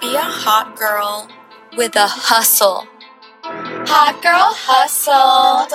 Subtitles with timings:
[0.00, 1.28] Be a hot girl
[1.76, 2.86] with a hustle.
[3.44, 5.66] Hot girl hustle.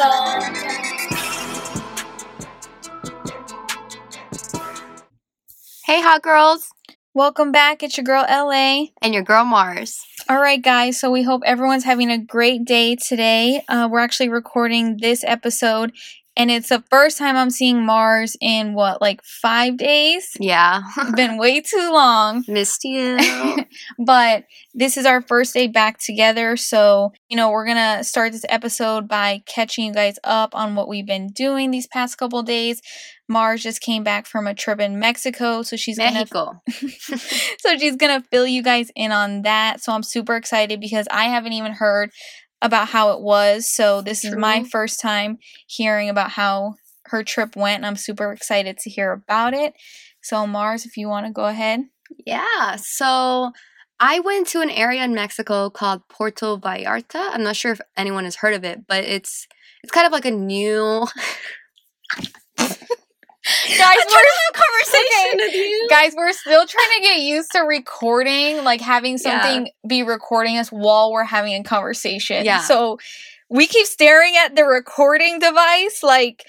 [5.86, 6.71] Hey, hot girls,
[7.14, 7.84] Welcome back.
[7.84, 8.86] It's your girl LA.
[9.02, 10.00] and your girl Mars.
[10.30, 10.98] All right, guys.
[10.98, 13.64] So we hope everyone's having a great day today.
[13.68, 15.92] Uh, we're actually recording this episode,
[16.38, 20.29] and it's the first time I'm seeing Mars in what, like five days?
[20.39, 20.82] Yeah,
[21.15, 22.43] Been way too long.
[22.47, 23.18] missed you.
[24.06, 26.56] but this is our first day back together.
[26.56, 30.75] So, you know, we're going to start this episode by catching you guys up on
[30.75, 32.81] what we've been doing these past couple days.
[33.31, 36.61] Mars just came back from a trip in Mexico, so she's going to Mexico.
[37.59, 39.81] so she's gonna fill you guys in on that.
[39.81, 42.11] So I'm super excited because I haven't even heard
[42.61, 43.70] about how it was.
[43.70, 46.75] So this is my first time hearing about how
[47.06, 49.73] her trip went, and I'm super excited to hear about it.
[50.22, 51.81] So Mars, if you want to go ahead.
[52.25, 53.52] Yeah, so
[54.00, 57.30] I went to an area in Mexico called Puerto Vallarta.
[57.32, 59.48] I'm not sure if anyone has heard of it, but it's
[59.84, 61.08] it's kind of like a new
[63.82, 65.46] Guys, I'm trying to have a conversation Okay.
[65.46, 65.88] with you.
[65.90, 69.42] guys, we're still trying to get used to recording, like having Yeah.
[69.42, 72.46] something be recording us while we're having a conversation.
[72.46, 72.62] Yeah.
[72.62, 73.00] So
[73.50, 76.46] we keep staring at the recording device, like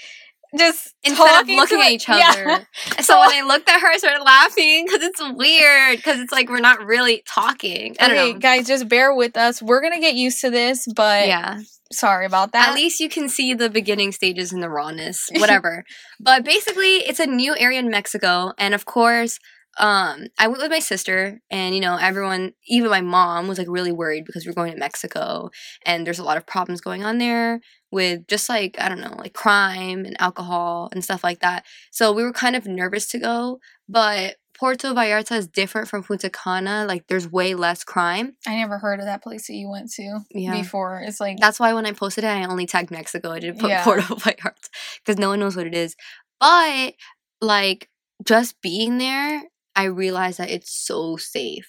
[0.56, 2.20] just Instead of looking at each other.
[2.20, 3.00] Yeah.
[3.00, 5.96] So when I looked at her, I started laughing because it's weird.
[5.96, 7.96] Because it's like we're not really talking.
[7.98, 8.39] I don't Okay, know.
[8.39, 9.62] guys, just bear with us.
[9.62, 11.61] We're gonna get used to this, but Yeah.
[11.92, 12.70] Sorry about that.
[12.70, 15.84] At least you can see the beginning stages and the rawness, whatever.
[16.20, 19.38] but basically, it's a new area in Mexico, and of course,
[19.78, 23.68] um, I went with my sister, and you know, everyone, even my mom, was like
[23.70, 25.50] really worried because we're going to Mexico,
[25.86, 29.14] and there's a lot of problems going on there with just like I don't know,
[29.18, 31.64] like crime and alcohol and stuff like that.
[31.90, 34.36] So we were kind of nervous to go, but.
[34.62, 36.84] Puerto Vallarta is different from Punta Cana.
[36.86, 38.36] Like, there's way less crime.
[38.46, 40.52] I never heard of that place that you went to Yeah.
[40.56, 41.00] before.
[41.05, 43.33] It's like That's why when I posted it, I only tagged Mexico.
[43.33, 43.83] I didn't put Yeah.
[43.83, 44.68] Puerto Vallarta
[45.05, 45.96] because no one knows what it is.
[46.39, 46.95] But
[47.40, 47.89] like
[48.24, 49.42] just being there,
[49.74, 51.68] I realized that it's so safe.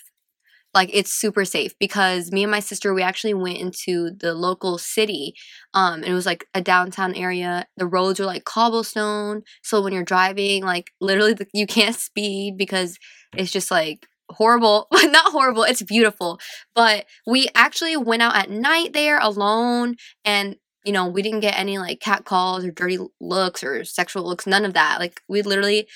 [0.74, 4.78] Like it's super safe because me and my sister we actually went into the local
[4.78, 5.34] city.
[5.74, 7.68] Um and it was like a downtown area.
[7.78, 12.58] The roads were like cobblestone, so when you're driving like literally the, you can't speed
[12.58, 12.98] because
[13.36, 14.88] it's just like horrible.
[14.94, 16.40] Not horrible, it's beautiful.
[16.76, 19.96] But we actually went out at night there alone
[20.26, 20.56] and
[20.86, 24.46] you know, we didn't get any like cat calls or dirty looks or sexual looks,
[24.46, 25.00] none of that.
[25.00, 25.88] Like we literally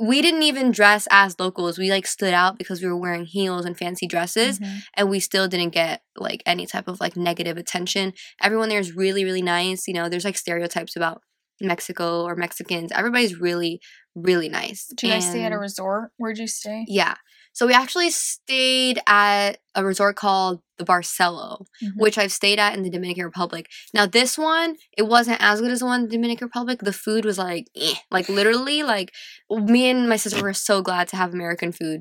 [0.00, 1.78] we didn't even dress as locals.
[1.78, 4.82] We like stood out because we were wearing heels and fancy dresses Mhm.
[4.94, 8.12] and we still didn't get like any type of like negative attention.
[8.42, 9.86] Everyone there is really really nice.
[9.88, 11.22] You know, there's like stereotypes about
[11.60, 12.92] Mexico or Mexicans.
[12.92, 13.80] Everybody's really
[14.14, 14.86] really nice.
[14.88, 16.10] Did you guys stay at a resort?
[16.16, 16.84] Where'd you stay?
[16.88, 17.14] Yeah.
[17.52, 21.96] So we actually stayed at a resort called the Barcelo Mhm.
[21.96, 23.64] which I've stayed at in the Dominican Republic.
[23.92, 26.78] Now this one, it wasn't as good as the one in the Dominican Republic.
[26.80, 27.94] The food was like, eh.
[28.12, 29.12] like literally, like
[29.50, 32.00] me and my sister were so glad to have American food,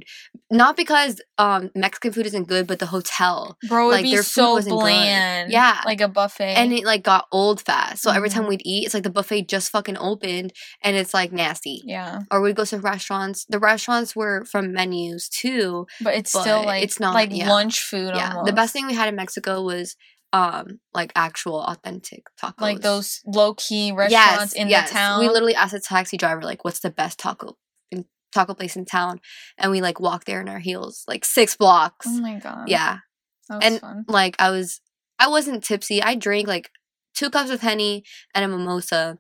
[0.52, 4.54] not because um Mexican food isn't good, but the hotel Bro, like, their food so
[4.54, 4.82] wasn't good.
[4.82, 5.52] bland.
[5.52, 5.82] Yeah.
[5.92, 6.54] Like a buffet.
[6.60, 8.04] and it like got old fast.
[8.04, 11.32] So every time we'd eat, it's like the buffet just fucking opened and it's like
[11.32, 11.82] nasty.
[11.86, 12.20] yeah.
[12.32, 13.46] Or we'd go to restaurants.
[13.50, 15.88] The restaurants were from menus too.
[16.02, 17.50] But it's still like it's not- like yeah.
[17.50, 18.46] lunch food Yeah, almost.
[18.46, 19.96] the best thing we had in Mexico was
[20.34, 22.60] um like actual authentic tacos.
[22.62, 25.20] like those low key restaurants in the town.
[25.22, 27.58] We literally asked a taxi driver like, "What's the best taco
[27.92, 29.20] in, taco place in town?"
[29.58, 32.08] And we like walked there in our heels, like six blocks.
[32.10, 32.68] Oh my god.
[32.70, 33.00] yeah,
[33.50, 34.06] That was and fun.
[34.08, 34.82] like I was,
[35.18, 36.02] I wasn't tipsy.
[36.04, 36.70] I drank like
[37.16, 38.04] two cups of henny
[38.36, 39.20] and a mimosa.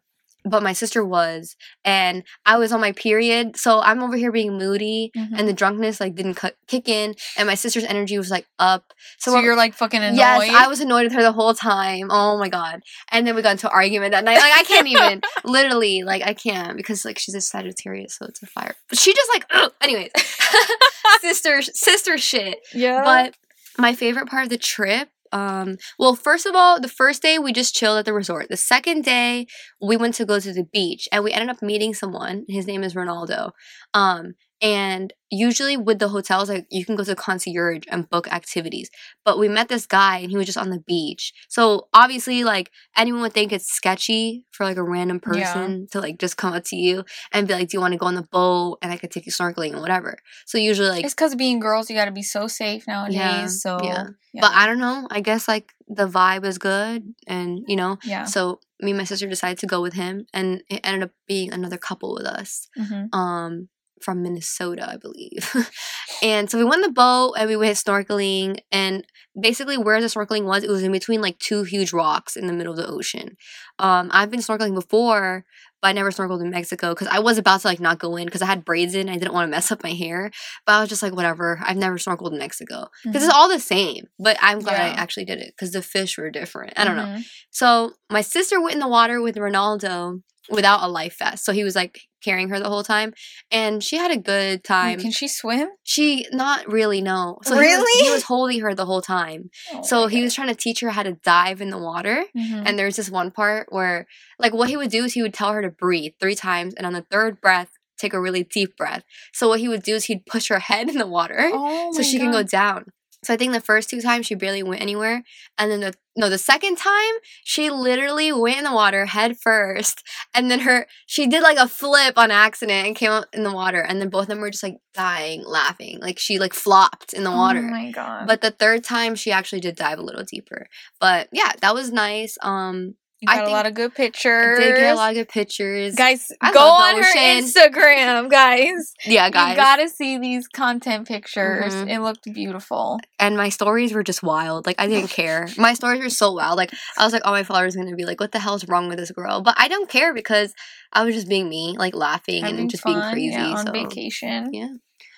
[0.49, 4.57] But my sister was, and I was on my period, so I'm over here being
[4.57, 5.37] moody, Mhm.
[5.37, 8.93] and the drunkenness like didn't cut, kick in, and my sister's energy was like up.
[9.19, 10.17] so, we're- you're like fucking annoyed.
[10.17, 12.07] Yes, I was annoyed with her the whole time.
[12.11, 12.81] Oh my god!
[13.11, 14.37] And then we got into an argument that night.
[14.39, 18.41] Like I can't even, literally, like I can't because like she's a Sagittarius, so it's
[18.43, 18.75] a fire.
[18.89, 19.71] But she just like, ugh.
[19.81, 20.11] anyways,
[21.21, 22.59] sister, sister shit.
[22.73, 23.03] Yeah.
[23.03, 23.35] But
[23.77, 25.09] my favorite part of the trip.
[25.31, 28.47] Um, well, first of all, the first day we just chilled at the resort.
[28.49, 29.47] The second day
[29.81, 32.45] we went to go to the beach and we ended up meeting someone.
[32.47, 33.51] His name is Ronaldo.
[33.93, 38.89] Um, and usually with the hotels, like you can go to concierge and book activities.
[39.25, 41.33] But we met this guy and he was just on the beach.
[41.49, 45.53] So obviously, like anyone would think it's sketchy for like a random Yeah.
[45.53, 47.97] person to like just come up to you and be like, "Do you want to
[47.99, 50.17] go on the boat?" And I could take you snorkeling and whatever.
[50.45, 53.15] So usually, like it's because being girls, you got to be so safe nowadays.
[53.17, 54.07] Yeah, so yeah.
[54.33, 54.41] yeah.
[54.41, 55.07] But I don't know.
[55.11, 57.97] I guess like the vibe was good, and you know.
[58.03, 58.23] yeah.
[58.25, 61.51] So me and my sister decided to go with him, and it ended up being
[61.51, 62.67] another couple with us.
[62.77, 63.69] hmm Um,
[64.01, 65.69] from Minnesota, I believe.
[66.23, 68.59] and so we went on the boat and we went snorkeling.
[68.71, 69.05] And
[69.39, 72.53] basically, where the snorkeling was, it was in between like two huge rocks in the
[72.53, 73.37] middle of the ocean.
[73.79, 75.45] Um, I've been snorkeling before,
[75.81, 78.25] but I never snorkeled in Mexico because I was about to like not go in
[78.25, 79.09] because I had braids in.
[79.09, 80.31] I didn't want to mess up my hair,
[80.65, 81.59] but I was just like, whatever.
[81.63, 83.25] I've never snorkeled in Mexico because Mhm.
[83.27, 84.07] it's all the same.
[84.19, 86.73] But I'm glad I actually did it because the fish were different.
[86.77, 87.05] I don't know.
[87.05, 87.23] Mhm.
[87.51, 91.63] So my sister went in the water with Ronaldo without a life vest, so he
[91.63, 93.13] was like carrying her the whole time,
[93.51, 94.99] and she had a good time.
[94.99, 95.69] Can she swim?
[95.83, 97.37] she not really no.
[97.43, 98.05] So he was, Really?
[98.05, 99.49] he was holding her the whole time.
[99.73, 102.25] Oh so he was trying to teach her how to dive in the water.
[102.35, 102.43] God.
[102.43, 102.63] Mhm.
[102.65, 104.07] And there's this one part where,
[104.39, 106.85] like, what he would do is he would tell her to breathe three times, and
[106.87, 109.03] on the third breath, take a really deep breath.
[109.33, 112.01] So what he would do is he'd push her head in the water oh so
[112.03, 112.85] she can go down.
[113.23, 115.23] So I think the first two times she barely went anywhere,
[115.57, 120.03] and then the no the second time she literally went in the water head first,
[120.33, 123.51] and then her she did like a flip on accident and came out in the
[123.51, 127.13] water, and then both of them were just like dying laughing, like she like flopped
[127.13, 127.59] in the water.
[127.59, 128.27] Oh my god.
[128.27, 130.67] But the third time she actually did dive a little deeper.
[130.99, 132.37] But yeah, that was nice.
[132.41, 134.59] Um, you I got a lot of good I pictures.
[134.59, 135.95] did get a lot of good pictures.
[135.95, 137.03] Guys, I go on her.
[137.51, 138.93] Instagram, guys.
[139.05, 139.51] yeah, guys.
[139.51, 141.73] You gotta see these content pictures.
[141.73, 141.89] Mhm.
[141.89, 142.99] It looked beautiful.
[143.19, 144.65] and my stories were just wild.
[144.65, 145.47] Like I didn't care.
[145.57, 146.57] My stories were so wild.
[146.57, 148.87] Like I was like, all my followers are gonna be like, "What the hell's wrong
[148.87, 150.53] with this girl?" But I don't care because
[150.93, 153.29] I was just being me, like laughing Having and just being crazy.
[153.35, 154.53] yeah, on so vacation.
[154.53, 154.69] yeah.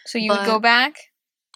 [0.05, 0.95] So you would go back?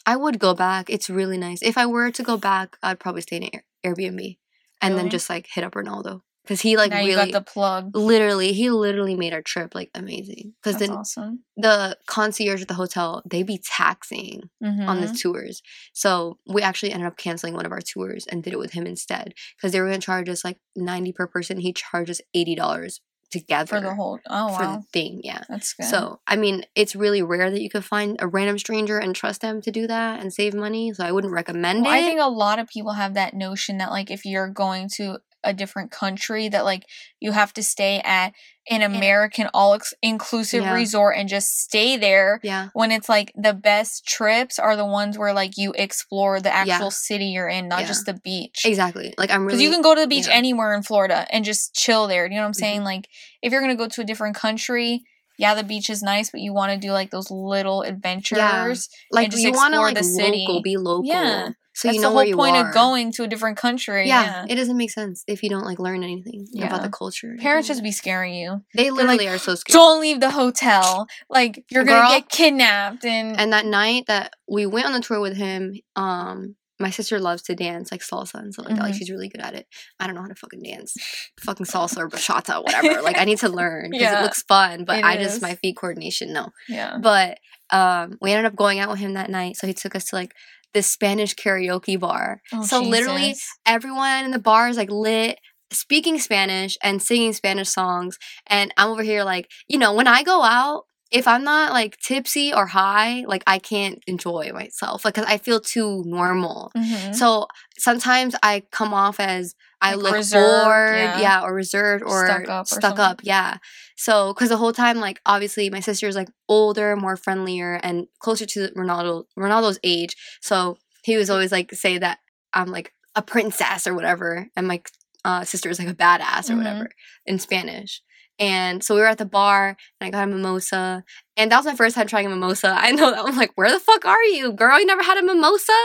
[0.06, 0.90] I would go back.
[0.90, 1.62] It's really nice.
[1.62, 3.63] If I were to go back, I'd probably stay in an Air-
[3.95, 4.38] Airbnb
[4.81, 7.95] and then just like hit up Ronaldo because he like now really got the plug.
[7.95, 11.40] literally he literally made our trip like amazing because then awesome.
[11.57, 14.69] the concierge at the hotel they be taxing on
[15.00, 15.01] Mhm.
[15.12, 15.62] the tours
[15.94, 18.86] so we actually ended up canceling one of our tours and did it with him
[18.86, 23.00] instead because they were going to charge us like 90 per person he charges $80
[23.31, 24.19] together for the whole.
[24.30, 25.88] Oh for wow, the thing yeah that's good.
[25.88, 29.42] so i mean it's really rare that you could find a random stranger and trust
[29.42, 32.19] them to do that and save money so i wouldn't recommend Well, it I think
[32.19, 35.92] a lot of people have that notion that like if you're going to a different
[35.92, 36.84] country that like
[37.19, 38.34] you have to stay at
[38.69, 40.74] an American all inclusive Yeah.
[40.74, 45.18] resort and just stay there yeah when it's like the best trips are the ones
[45.18, 46.75] where like you explore the Yeah.
[46.75, 47.88] actual city you're in, not Yeah.
[47.88, 48.62] just the beach.
[48.66, 50.34] exactly like i'm Because you can go to the beach yeah.
[50.36, 52.25] anywhere in Florida and just chill there.
[52.25, 52.78] You know what I'm saying?
[52.78, 52.86] Mm-hmm.
[52.86, 53.07] Like
[53.42, 55.04] if you're gonna go to a different country,
[55.38, 58.88] yeah, the beach is nice, but you want to do like those little adventures.
[59.12, 60.45] like just you want to like the city.
[60.48, 61.50] local be local Yeah.
[61.75, 62.68] So That's you know the where whole you point are.
[62.70, 64.08] of going to a different country.
[64.08, 64.46] yeah, Yeah.
[64.50, 67.74] it doesn't make sense if you don't like learn anything about the culture Parents Yeah.
[67.74, 68.64] just be scaring you.
[68.75, 71.08] they like, literally are so scared Don't leave the hotel.
[71.30, 75.20] Like you're gonna get kidnapped and, and that night that we went on the tour
[75.20, 78.94] with him um my sister loves to dance like salsa and stuff like that like
[78.94, 78.98] Mhm.
[78.98, 79.68] she's really good at it
[80.00, 80.96] i don't know how to fucking dance
[81.40, 84.84] fucking salsa or bachata whatever like i need to learn because Yeah, it looks fun
[84.84, 86.98] but it i just my feet coordination no yeah.
[87.00, 87.38] but
[87.69, 90.16] um we ended up going out with him that night so he took us to
[90.16, 90.34] like
[90.74, 92.42] this spanish karaoke bar.
[92.54, 93.36] Oh, so literally
[93.66, 95.40] everyone in the bar is like lit
[95.72, 98.18] speaking spanish and singing spanish songs.
[98.48, 101.98] And i'm over here like you know when i go out if i'm not like
[101.98, 106.72] tipsy or high like i can't enjoy myself like 'cause i feel too normal.
[106.78, 107.14] Mhm.
[107.16, 107.48] so
[107.78, 111.19] sometimes i come off as i Like look reserved, bored yeah.
[111.19, 111.41] yeah.
[111.44, 113.57] or reserved or Stuck up or stuck up yeah
[113.95, 118.07] so because the whole time like obviously my sister is like older more friendlier and
[118.19, 122.18] closer to ronaldo ronaldo's age so he was always like say that
[122.54, 124.81] i'm like a princess or whatever and my
[125.25, 126.57] uh, sister is like a badass or Mhm.
[126.57, 126.87] whatever
[127.25, 128.02] in spanish
[128.40, 131.04] and so we were at the bar and i got a mimosa
[131.37, 133.69] and that was my first time trying a mimosa i know that i'm like where
[133.71, 135.80] the fuck are you girl you never had a mimosa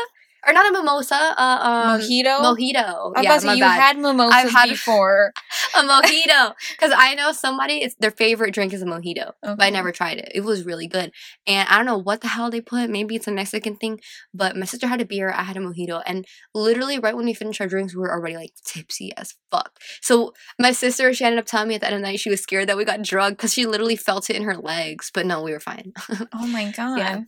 [0.47, 2.41] or not a mimosa uh, um, mojito.
[2.41, 5.33] mojito I yeah about to say my you bad had mimosas had- before.
[5.77, 9.71] a mojito because I know somebody it's their favorite drink is a mojito, but I
[9.71, 10.33] never tried it.
[10.35, 11.13] It was really good,
[11.47, 12.91] and I don't know what the hell they put.
[12.91, 14.01] Maybe it's a Mexican thing,
[14.33, 17.35] but my sister had a beer, I had a mojito, and literally right when we
[17.35, 19.79] finished our drinks, we were already like tipsy as fuck.
[20.01, 22.31] So my sister, she ended up telling me at the end of the night she
[22.31, 25.27] was scared that we got drugged because she literally felt it in her legs, but
[25.27, 25.93] no, we were fine.
[26.33, 26.99] Oh my god.
[26.99, 27.21] Yeah.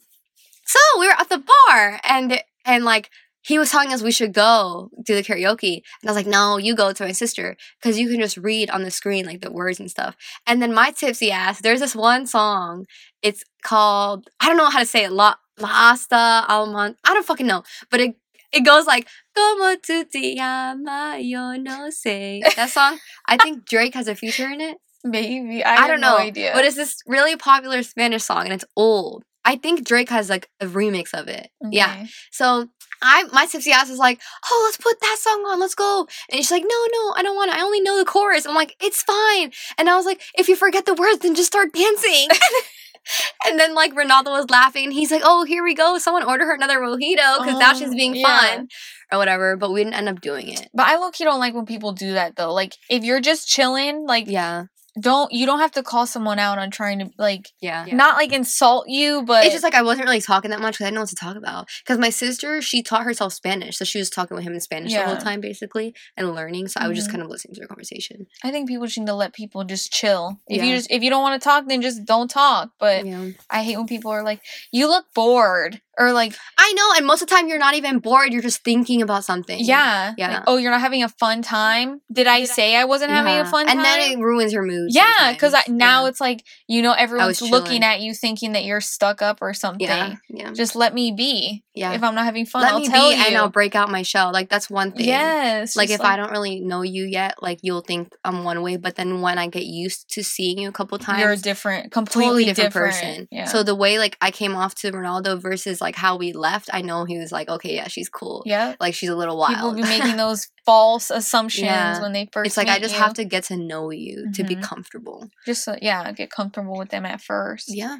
[0.67, 3.11] So we were at the bar and and like
[3.43, 5.77] he was telling us we should go do the karaoke.
[6.03, 7.57] And I was like, no, you go to my sister.
[7.81, 10.15] Because you can just read on the screen like the words and stuff.
[10.47, 12.87] And then my tipsy ass, there's this one song.
[13.23, 15.13] It's called I don't know how to say it.
[15.13, 16.97] La La Hasta Almond.
[17.05, 17.63] I don't fucking know.
[17.91, 18.17] But it
[18.53, 22.41] it goes like Como tu te llama, yo no sé.
[22.57, 24.79] That song, I think Drake has a feature in it.
[25.05, 26.53] Maybe I, I, don't no know, idea.
[26.53, 29.25] but it's this really popular Spanish song, and it's old.
[29.45, 31.51] I think Drake has like a remix of it.
[31.71, 32.07] Yeah.
[32.31, 32.69] So
[33.03, 34.21] I, my tipsy ass is like,
[34.51, 36.07] oh, let's put that song on, let's go.
[36.31, 37.57] And she's like, no, no, I don't want to.
[37.59, 38.47] I only know the chorus.
[38.47, 39.53] I'm like, it's fine.
[39.79, 42.29] And I was like, if you forget the words, then just start dancing.
[43.47, 45.99] and then like Ronaldo was laughing he's like, "Oh, here we go.
[45.99, 48.27] Someone order her another mojito because now she's Oh, being yeah.
[48.57, 48.69] fun
[49.11, 50.69] or whatever." But we didn't end up doing it.
[50.75, 52.53] But I low key don't like when people do that though.
[52.53, 54.65] Like if you're just chilling, like Yeah,
[55.01, 57.87] don't you don't have to call someone out on trying to like yeah.
[57.93, 60.87] not like insult you, but It's just like I wasn't really talking that much because
[60.87, 61.69] I didn't know what to talk about.
[61.85, 64.93] Because my sister, she taught herself Spanish, so she was talking with him in Spanish
[64.93, 66.69] the whole time, basically, and learning.
[66.69, 67.13] So I was just Mhm.
[67.13, 68.27] kind of listening to their conversation.
[68.43, 70.41] I think people just need to let people just chill.
[70.49, 72.71] If you just if you don't want to talk, then just don't talk.
[72.79, 74.41] But yeah, I hate when people are like,
[74.73, 76.93] "You look bored," or like, I know.
[76.97, 78.33] And most of the time, you're not even bored.
[78.33, 79.59] You're just thinking about something.
[79.61, 80.43] "Yeah, like, Yeah.
[80.47, 83.51] oh, you're not having a fun time." Did I say I wasn't having a Yeah.
[83.51, 83.77] fun time?
[83.79, 84.89] and then it ruins your mood.
[84.93, 86.09] yeah, because now Yeah.
[86.09, 89.87] it's like you know everyone's looking at you, thinking that you're stuck up or something.
[89.87, 91.63] yeah, yeah, Just let me be.
[91.75, 91.93] yeah.
[91.93, 93.23] If I'm not having fun, Let I'll me tell be, you.
[93.27, 94.33] and I'll break out my shell.
[94.33, 95.07] Like that's one thing.
[95.07, 95.77] Yes.
[95.77, 98.97] Like if I don't really know you yet, like you'll think I'm one way, but
[98.97, 102.45] then when I get used to seeing you a couple times, you're a different, completely
[102.47, 103.29] totally different, person.
[103.31, 103.45] Yeah.
[103.47, 106.83] So the way like I came off to Ronaldo versus like how we left, I
[106.83, 108.43] know he was like, okay, yeah, she's cool.
[108.47, 108.75] yeah.
[108.81, 109.55] Like she's a little wild.
[109.57, 112.01] People be making those false assumptions Yeah.
[112.01, 112.47] when they first.
[112.49, 113.01] it's like I just you.
[113.01, 114.63] have to get to know you to be Mhm.
[114.63, 115.29] comfortable.
[115.47, 117.67] just so, yeah get comfortable with them at first.
[117.69, 117.99] Yeah,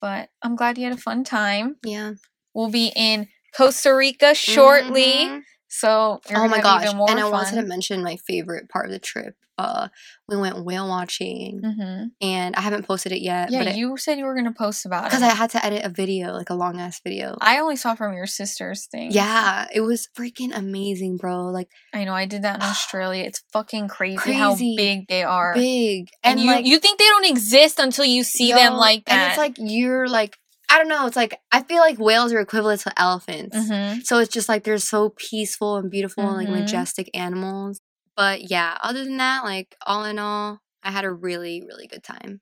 [0.00, 1.76] But I'm glad you had a fun time.
[1.84, 2.12] yeah.
[2.54, 5.42] We'll be in Costa Rica shortly, Mhm.
[5.68, 6.86] So Oh my gosh!
[6.86, 7.32] And I fun.
[7.32, 9.34] wanted to mention my favorite part of the trip.
[9.58, 9.88] Uh,
[10.28, 13.50] we went whale watching, hmm and I haven't posted it yet.
[13.50, 15.82] Yeah, but you said you were gonna post about it because I had to edit
[15.82, 17.38] a video, like a long ass video.
[17.40, 19.12] I only saw from your sister's thing.
[19.12, 21.46] Yeah, it was freaking amazing, bro.
[21.46, 22.12] Like I know.
[22.12, 23.24] I did that in Australia.
[23.24, 25.54] It's fucking crazy, how big they are.
[25.54, 29.12] big, and, you like, you think they don't exist until you see them like that.
[29.14, 30.36] And it's like you're like
[30.68, 31.06] I don't know.
[31.06, 33.56] It's like I feel like whales are equivalent to elephants.
[33.56, 34.04] Mhm.
[34.04, 36.60] So it's just like they're so peaceful and beautiful and like Mhm.
[36.60, 37.80] majestic animals.
[38.16, 42.02] But yeah, other than that, like all in all, I had a really really good
[42.02, 42.40] time.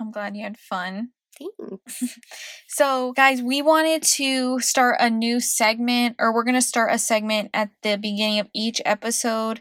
[0.00, 1.10] I'm glad you had fun.
[1.38, 2.02] Thanks.
[2.68, 6.98] So, guys, we wanted to start a new segment, or we're going to start a
[6.98, 9.60] segment at the beginning of each episode.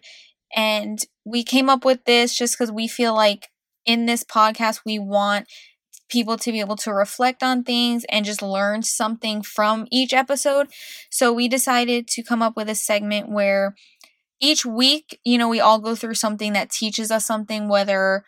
[0.55, 3.49] And we came up with this just because we feel like
[3.85, 5.47] in this podcast, we want
[6.13, 10.67] people to be able to reflect on things and just learn something from each episode.
[11.09, 13.75] So, we decided to come up with a segment where
[14.39, 18.23] each week, you know, we all go through something that teaches us something, whether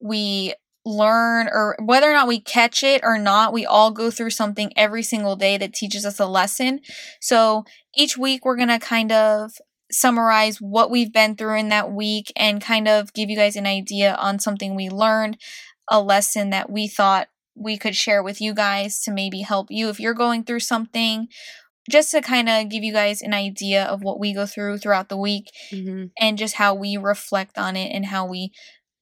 [0.00, 0.54] we
[0.86, 4.72] learn or whether or not we catch it or not, we all go through something
[4.76, 6.80] every single day that teaches us a lesson.
[7.20, 7.64] So
[7.96, 9.52] each week, we're going to kind of
[9.90, 13.66] summarize what we've been through in that week and kind of give you guys an
[13.66, 15.38] idea on something we learned,
[15.88, 19.88] a lesson that we thought we could share with you guys to maybe help you
[19.88, 21.28] if you're going through something.
[21.88, 25.08] Just to kind of give you guys an idea of what we go through throughout
[25.08, 28.50] the week hmm and just how we reflect on it and how we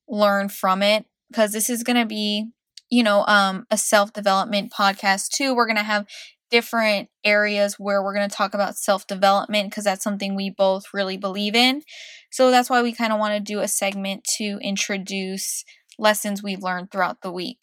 [0.09, 2.51] learn from it because this is going to be
[2.91, 6.07] you know um a self-development podcast too we're going to have
[6.51, 11.17] different areas where we're going to talk about self-development because that's something we both really
[11.17, 11.83] believe in
[12.31, 15.65] so that's why we kind of want to do a segment to introduce
[15.99, 17.63] lessons we've learned throughout the week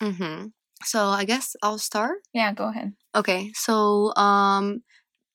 [0.00, 0.46] hmm
[0.84, 2.18] So I guess I'll start.
[2.32, 4.82] yeah go ahead Okay, so um,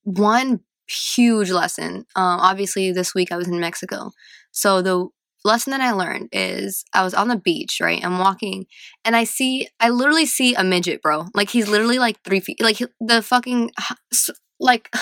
[0.03, 2.05] one huge lesson.
[2.15, 4.11] Um, obviously this week I was in Mexico,
[4.51, 5.07] so the
[5.43, 8.03] lesson that I learned is I was on the beach, right?
[8.05, 8.65] I'm walking,
[9.03, 11.25] and I see, I literally see a midget, bro.
[11.33, 13.71] Like he's literally like three feet, like the fucking,
[14.59, 14.89] like.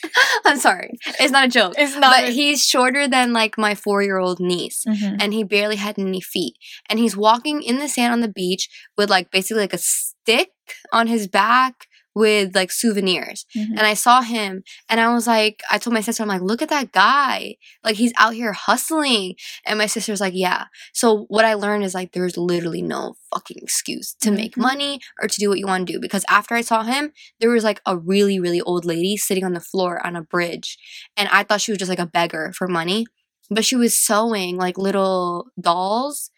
[0.44, 1.74] I'm sorry, it's not a joke.
[1.78, 2.14] it's not.
[2.24, 5.16] But he's shorter than like my four year old niece Mhm.
[5.20, 6.54] and he barely had any feet.
[6.88, 10.50] And he's walking in the sand on the beach with like basically like a stick
[10.92, 13.44] on his back with like souvenirs.
[13.56, 13.70] Mhm.
[13.76, 16.62] And I saw him and I was like, I told my sister, I'm like, look
[16.62, 17.56] at that guy.
[17.82, 19.34] Like he's out here hustling.
[19.66, 20.66] And my sister's like, yeah.
[20.92, 24.62] So what I learned is like there's literally no fucking excuse to make Mhm.
[24.62, 26.00] money or to do what you want to do.
[26.00, 29.52] Because after I saw him, there was like a really, really old lady sitting on
[29.54, 30.78] the floor on a bridge.
[31.16, 33.06] And I thought she was just like a beggar for money.
[33.50, 36.30] But she was sewing like little dolls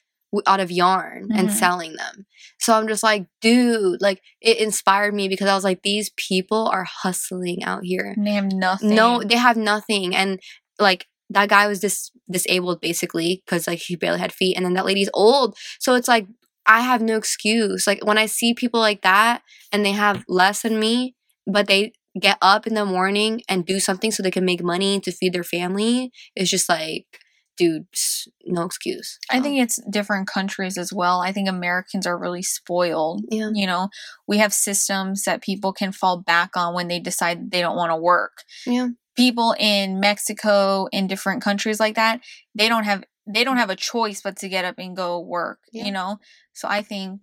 [0.47, 1.53] out of yarn and Mhm.
[1.53, 2.27] selling them.
[2.59, 6.69] So I'm just like, dude, like it inspired me because I was like, these people
[6.69, 8.15] are hustling out here.
[8.17, 10.15] And they have nothing No, they have nothing.
[10.15, 10.41] And
[10.79, 14.57] like that guy was dis- disabled basically because like he barely had feet.
[14.57, 15.57] And then that lady's old.
[15.79, 16.27] So it's like,
[16.67, 17.87] I have no excuse.
[17.87, 19.43] Like when I see people like that
[19.73, 21.15] and they have less than me,
[21.47, 24.99] but they get up in the morning and do something so they can make money
[25.01, 27.07] to feed their family, it's just like,
[27.57, 27.87] dude,
[28.45, 29.19] no excuse.
[29.31, 31.21] I think it's different countries as well.
[31.21, 33.25] I think Americans are really spoiled.
[33.31, 33.51] yeah.
[33.53, 33.89] You know,
[34.27, 37.91] we have systems that people can fall back on when they decide they don't want
[37.91, 38.43] to work.
[38.67, 38.89] Yeah.
[39.17, 42.21] People in Mexico, in different countries like that,
[42.55, 45.59] they don't have they don't have a choice but to get up and go work,
[45.73, 45.85] Yeah.
[45.87, 46.19] you know?
[46.53, 47.21] So I think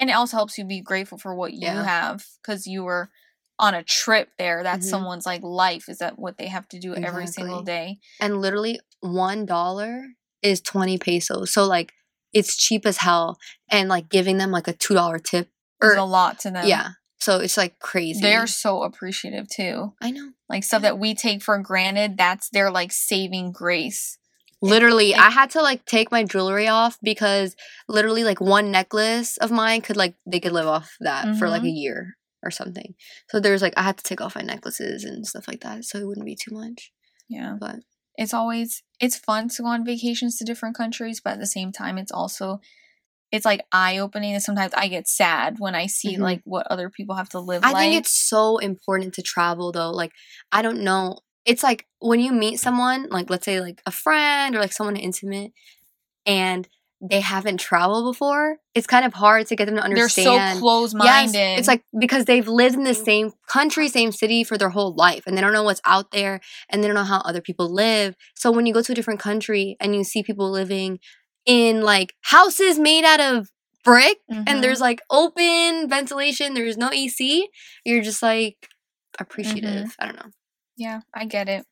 [0.00, 1.84] and it also helps you be grateful for what you Yeah.
[1.84, 3.10] have because you were
[3.58, 4.62] on a trip there.
[4.62, 4.90] That's Mhm.
[4.90, 5.88] someone's like life.
[5.88, 7.98] Is that what they have to do every single day?
[8.20, 10.04] and literally one dollar
[10.42, 11.92] is 20 pesos so like
[12.32, 13.38] it's cheap as hell
[13.70, 15.48] and like giving them like a two dollar tip
[15.82, 16.66] Is a lot to them.
[16.66, 19.94] yeah so it's like crazy They're so appreciative too.
[20.02, 24.18] i know Like stuff that we take for granted, that's their like saving grace.
[24.60, 27.54] literally i had to like take my jewelry off because
[27.88, 31.62] literally like one necklace of mine could like they could live off that for like
[31.62, 32.94] a year or something
[33.30, 35.98] so there's like i had to take off my necklaces and stuff like that so
[35.98, 36.92] it wouldn't be too much
[37.28, 37.56] Yeah.
[37.60, 37.76] but
[38.16, 41.70] It's always it's fun to go on vacations to different countries, but at the same
[41.72, 42.60] time it's also
[43.30, 46.20] it's like eye opening and sometimes I get sad when I see Mhm.
[46.28, 47.80] like what other people have to live I like.
[47.82, 49.90] think it's so important to travel though.
[49.90, 50.12] Like
[50.50, 51.18] I don't know.
[51.44, 54.96] It's like when you meet someone, like let's say like a friend or like someone
[54.96, 55.52] intimate
[56.26, 56.66] and
[57.00, 60.26] they haven't traveled before, it's kind of hard to get them to understand.
[60.26, 61.58] they're so close Yes, minded.
[61.58, 65.22] it's like because they've lived in the same country, same city for their whole life
[65.26, 68.16] and they don't know what's out there and they don't know how other people live.
[68.34, 70.98] So when you go to a different country and you see people living
[71.46, 73.48] in like houses made out of
[73.84, 74.44] brick Mhm.
[74.48, 77.48] and there's like open ventilation, there's no AC,
[77.84, 78.56] you're just like
[79.20, 79.94] appreciative.
[80.00, 80.30] I don't know.
[80.76, 81.64] Yeah, I get it.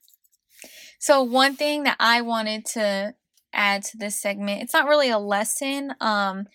[0.99, 3.14] So one thing that I wanted to
[3.56, 5.94] add to this segment, it's not really a lesson.
[6.00, 6.46] Um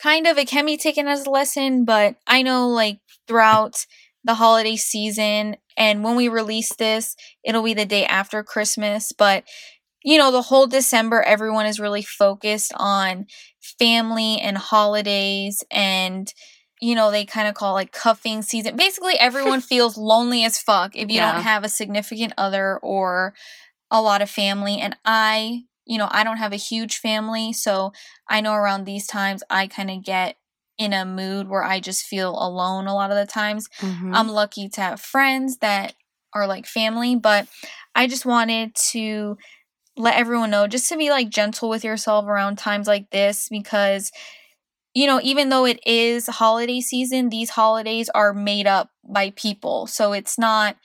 [0.00, 3.84] kind of it can be taken as a lesson, but I know like throughout
[4.24, 9.44] the holiday season and when we release this, it'll be the day after Christmas, but
[10.04, 13.26] you know, the whole December everyone is really focused on
[13.78, 16.32] family and holidays and
[16.80, 18.76] you know, they kind of call it like cuffing season.
[18.76, 21.32] Basically, everyone feels lonely as fuck if you Yeah.
[21.32, 23.34] don't have a significant other or
[23.90, 24.78] a lot of family.
[24.78, 27.52] And I, you know, I don't have a huge family.
[27.52, 27.92] So
[28.28, 30.36] I know around these times I kind of get
[30.76, 33.68] in a mood where I just feel alone a lot of the times.
[33.80, 34.14] Mm-hmm.
[34.14, 35.94] I'm lucky to have friends that
[36.34, 37.48] are like family, but
[37.94, 39.38] I just wanted to
[39.96, 44.12] let everyone know just to be like gentle with yourself around times like this because
[44.94, 49.86] you know, even though it is holiday season, these holidays are made up by people.
[49.86, 50.76] So it's not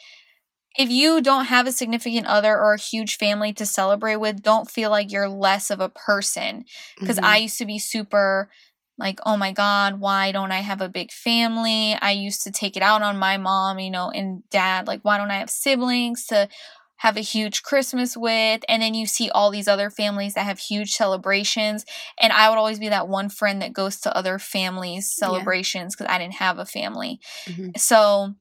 [0.78, 4.70] if you don't have a significant other or a huge family to celebrate with, don't
[4.70, 6.66] feel like you're less of a person
[7.04, 7.24] because Mm-hmm.
[7.24, 8.50] I used to be super
[8.98, 11.96] like, oh my God, why don't I have a big family?
[12.00, 14.88] I used to take it out on my mom, you know, and dad.
[14.88, 16.48] Like, why don't I have siblings to
[16.98, 18.62] have a huge Christmas with?
[18.70, 21.86] And then you see all these other families that have huge celebrations.
[22.20, 26.12] And I would always be that one friend that goes to other families' celebrations because
[26.12, 27.20] I didn't have a family.
[27.48, 27.74] Mhm.
[27.78, 28.36] So,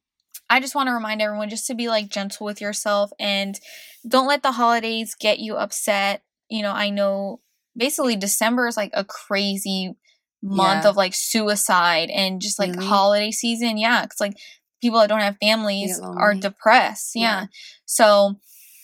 [0.52, 3.58] I just want to remind everyone just to be like gentle with yourself and
[4.06, 6.22] don't let the holidays get you upset.
[6.50, 7.40] You know, I know
[7.76, 9.94] basically December is like a crazy
[10.42, 10.90] month Yeah.
[10.90, 12.86] of like suicide and just like Really?
[12.86, 13.78] holiday season.
[13.78, 14.36] Yeah, cuz like
[14.82, 17.12] people that don't have families are depressed.
[17.14, 17.22] Yeah.
[17.42, 17.46] Yeah.
[17.86, 18.34] So,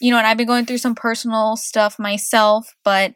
[0.00, 3.12] you know, and I've been going through some personal stuff myself, but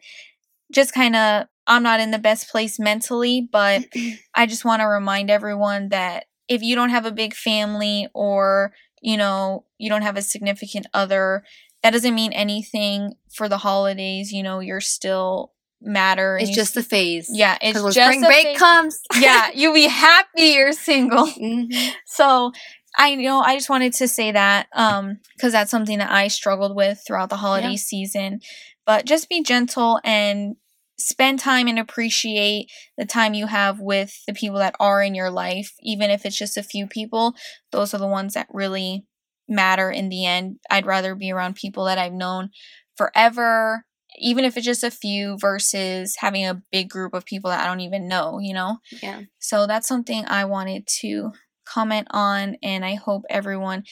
[0.71, 3.85] just kind of I'm not in the best place mentally, but
[4.35, 8.73] I just want to remind everyone that if you don't have a big family or,
[9.01, 11.43] you know, you don't have a significant other,
[11.81, 14.31] that doesn't mean anything for the holidays.
[14.31, 15.51] You know, you're still
[15.81, 16.37] matter.
[16.37, 17.29] It's you just a phase.
[17.31, 18.57] yeah, it's when just spring a break phase.
[18.57, 18.99] comes.
[19.19, 21.27] yeah, you'll be happy you're single.
[21.27, 21.73] Mhm.
[22.05, 22.51] So
[22.97, 26.75] I know I just wanted to say that um because that's something that I struggled
[26.75, 27.75] with throughout the holiday Yeah.
[27.75, 28.39] season.
[28.85, 30.55] But just be gentle and
[30.97, 35.31] spend time and appreciate the time you have with the people that are in your
[35.31, 37.33] life, even if it's just a few people.
[37.71, 39.05] Those are the ones that really
[39.49, 40.57] matter in the end.
[40.69, 42.49] I'd rather be around people that I've known
[42.95, 43.85] forever,
[44.17, 47.65] even if it's just a few, versus having a big group of people that I
[47.65, 48.77] don't even know, you know?
[49.01, 49.21] Yeah.
[49.39, 51.31] So that's something I wanted to
[51.65, 53.83] comment on, and I hope everyone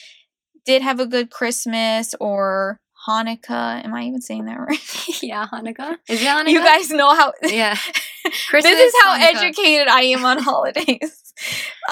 [0.64, 3.84] did have a good Christmas or Hanukkah.
[3.84, 5.22] Am I even saying that right?
[5.22, 5.96] yeah, Hanukkah.
[6.08, 6.48] Is it Hanukkah?
[6.50, 7.32] You guys know how.
[7.48, 7.76] Yeah.
[8.48, 9.34] Christmas, this is how Hanukkah.
[9.42, 11.32] educated I am on holidays.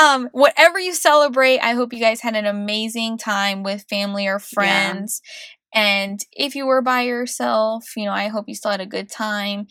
[0.00, 4.38] Um, whatever you celebrate, I hope you guys had an amazing time with family or
[4.38, 5.20] friends.
[5.74, 9.10] And if you were by yourself, you know, I hope you still had a good
[9.10, 9.66] time.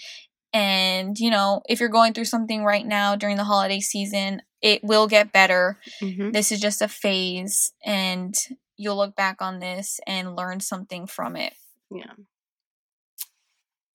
[0.54, 4.84] And, you know, if you're going through something right now during the holiday season, it
[4.84, 5.78] will get better.
[6.02, 6.34] Mhm.
[6.34, 8.36] This is just a phase, and
[8.80, 11.54] you'll look back on this and learn something from it.
[11.92, 12.14] Yeah.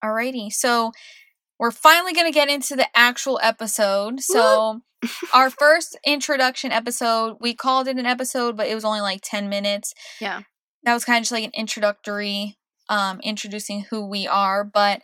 [0.04, 0.92] Alrighty, so
[1.58, 4.20] we're finally going to get into the actual episode.
[4.20, 4.82] So,
[5.32, 9.48] our first introduction episode, we called it an episode, but it was only like 10
[9.48, 9.94] minutes.
[10.20, 10.42] Yeah.
[10.82, 12.58] That was kind of just like an introductory,
[12.90, 14.64] um, introducing who we are.
[14.64, 15.00] But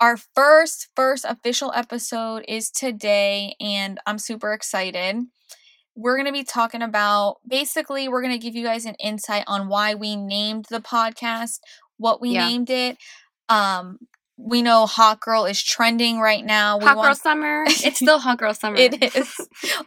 [0.00, 5.16] our first first official episode is today and i'm super excited
[6.00, 9.42] we're going to be talking about basically we're going to give you guys an insight
[9.48, 11.58] on why we named the podcast
[11.96, 12.46] what we Yeah.
[12.48, 12.96] named it
[13.48, 13.98] um
[14.40, 17.64] we know hot girl is trending right now we Hot girl summer.
[17.66, 18.76] It's still hot girl summer.
[18.76, 19.34] it is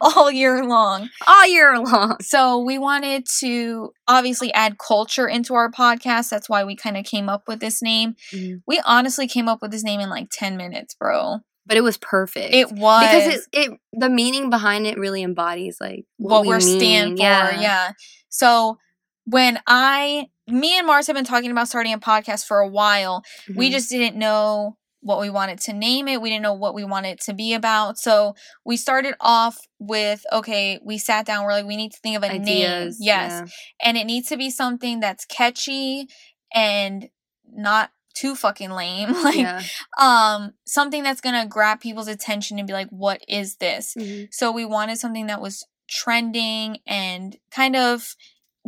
[0.02, 2.18] all year long all year long.
[2.20, 7.06] so we wanted to obviously add culture into our podcast that's why we kind of
[7.06, 8.60] came up with this name Mhm.
[8.66, 11.96] we honestly came up with this name in like 10 minutes bro But it was
[11.96, 12.52] perfect.
[12.54, 16.60] it was because it, it the meaning behind it really embodies like what, we we're
[16.60, 17.22] stand for.
[17.22, 17.92] Yeah.
[18.28, 18.78] So
[19.26, 23.22] when I, me and Mars have been talking about starting a podcast for a while,
[23.54, 23.72] we Mhm.
[23.72, 26.20] just didn't know what we wanted to name it.
[26.20, 27.98] We didn't know what we wanted it to be about.
[27.98, 32.16] So we started off with okay, we sat down, we're like, we need to think
[32.16, 32.42] of a name.
[32.42, 32.98] ideas.
[33.00, 33.52] Yes.
[33.82, 36.06] And it needs to be something that's catchy
[36.54, 37.08] and
[37.52, 39.12] not too fucking lame.
[39.24, 39.62] like Yeah.
[39.98, 43.94] um something that's gonna grab people's attention and be like, what is this?
[43.98, 44.28] Mhm.
[44.32, 48.14] So we wanted something that was trending and kind of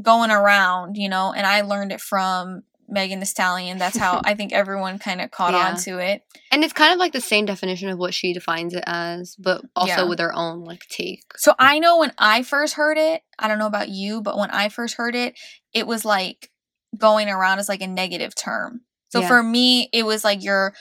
[0.03, 3.79] going around, you know, and I learned it from Megan Thee Stallion.
[3.79, 5.69] That's how I think everyone kind of caught Yeah.
[5.71, 6.23] on to it.
[6.51, 9.63] And it's kind of like the same definition of what she defines it as, but
[9.75, 10.09] also Yeah.
[10.09, 11.23] with her own like take.
[11.37, 14.51] So I know when I first heard it, I don't know about you, but when
[14.51, 15.39] I first heard it,
[15.73, 16.51] it was like
[16.97, 18.83] going around as like a negative term.
[19.15, 19.29] So Yeah.
[19.29, 20.75] for me, it was like you're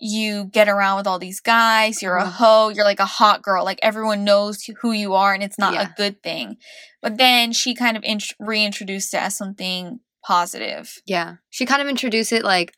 [0.00, 2.32] you get around with all these guys, you're a Mhm.
[2.32, 5.72] hoe, you're like a hot girl, like everyone knows who you are and it's not
[5.74, 5.82] Yeah.
[5.88, 6.56] a good thing.
[7.02, 10.92] But then she kind of int- reintroduced it as something positive.
[11.06, 11.34] Yeah.
[11.50, 12.74] She kind of introduced it like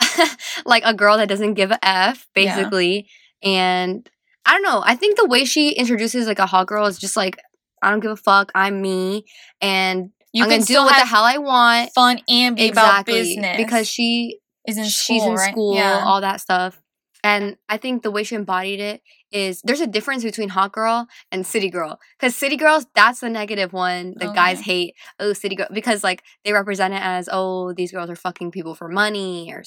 [0.66, 2.54] like a girl that doesn't give a F, Yeah.
[2.56, 3.08] basically.
[3.42, 4.08] And
[4.44, 4.82] I don't know.
[4.84, 7.38] I think the way she introduces like a hot girl is just like,
[7.82, 8.50] I don't give a fuck.
[8.54, 9.24] I'm me.
[9.60, 11.92] And You I'm can do what the hell I want.
[11.94, 15.52] fun and be about business Because she is in she's school, in right?
[15.52, 16.02] school, Yeah.
[16.04, 16.78] all that stuff.
[17.24, 19.00] And I think the way she embodied it
[19.32, 21.98] is there's a difference between hot girl and city girl.
[22.20, 24.72] Because city girls, that's the negative one that guys Okay.
[24.72, 24.94] hate.
[25.18, 28.74] Oh, city girl, because like they represent it as oh these girls are fucking people
[28.74, 29.62] for money or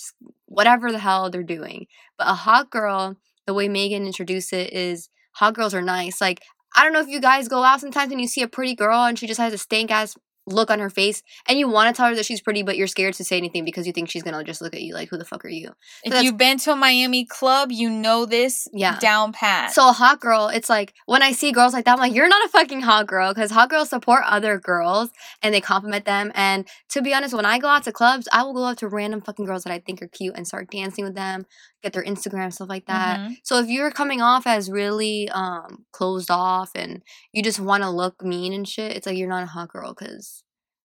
[0.45, 1.87] whatever the hell they're doing.
[2.17, 6.21] But a hot girl, the way Megan introduced it is hot girls are nice.
[6.21, 6.43] Like
[6.75, 9.03] I don't know if you guys go out sometimes and you see a pretty girl
[9.05, 10.15] and she just has a stank ass
[10.49, 12.87] look on her face and you want to tell her that she's pretty but you're
[12.87, 15.17] scared to say anything because you think she's gonna just look at you like who
[15.17, 15.71] the fuck are you
[16.03, 18.97] If you've been to a Miami club, you know this Yeah.
[18.99, 19.71] down pat.
[19.71, 22.27] so a hot girl it's like when i see girls like that i'm like you're
[22.27, 25.09] not a fucking hot girl because hot girls support other girls
[25.41, 28.43] and they compliment them and to be honest when i go out to clubs i
[28.43, 31.05] will go up to random fucking girls that i think are cute and start dancing
[31.05, 31.45] with them
[31.81, 33.35] get their instagram stuff like that Mhm.
[33.43, 37.89] so if you're coming off as really um closed off and you just want to
[37.89, 40.43] look mean and shit it's like you're not a hot girl because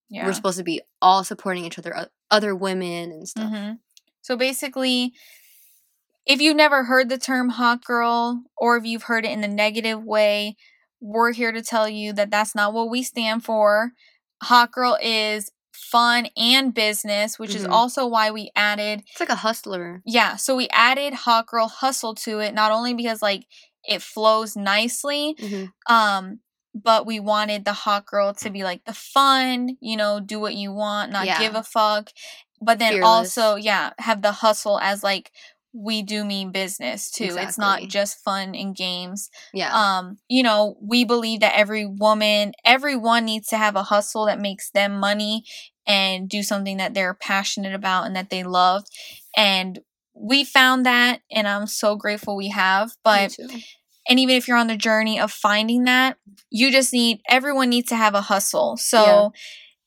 [0.09, 0.25] yeah.
[0.25, 3.71] we're supposed to be all supporting each other other women and stuff hmm
[4.21, 5.13] So basically,
[6.25, 9.47] if you've never heard the term hot girl or if you've heard it in a
[9.47, 10.55] negative way,
[10.99, 13.91] we're here to tell you that that's not what we stand for.
[14.41, 17.71] Hot girl is fun and business, which is Mhm.
[17.71, 22.15] also why we added it's like a hustler yeah, so we added hot girl hustle
[22.15, 23.45] to it not only because like
[23.83, 25.71] it flows nicely, Mhm.
[25.89, 26.39] um
[26.73, 30.55] but we wanted the hot girl to be like the fun you know do what
[30.55, 31.39] you want not Yeah.
[31.39, 32.09] give a fuck
[32.61, 33.37] but then Fearless.
[33.37, 35.31] also yeah have the hustle as like
[35.75, 37.35] we do mean business too.
[37.37, 39.29] It's not just fun and games.
[39.53, 39.71] Yeah.
[39.73, 44.39] Um you know we believe that every woman everyone needs to have a hustle that
[44.39, 45.43] makes them money
[45.85, 48.83] and do something that they're passionate about and that they love.
[49.35, 49.79] And
[50.17, 53.35] we found that and i'm so grateful we have but
[54.07, 56.17] and even if you're on the journey of finding that
[56.49, 58.77] you just need everyone needs to have a hustle.
[58.77, 59.29] So Yeah.